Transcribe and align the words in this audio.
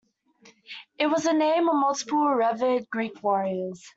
It 0.97 1.05
was 1.05 1.25
the 1.25 1.31
name 1.31 1.69
of 1.69 1.75
multiple 1.75 2.25
revered 2.29 2.89
Greek 2.89 3.21
warriors. 3.21 3.87